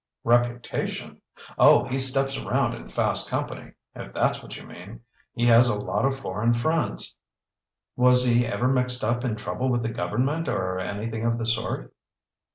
[0.23, 1.21] "Reputation?
[1.59, 5.01] Oh, he steps around in fast company, if that's what you mean.
[5.35, 7.17] He has a lot of foreign friends."
[7.95, 11.93] "Was he ever mixed up in trouble with the government or anything of the sort?"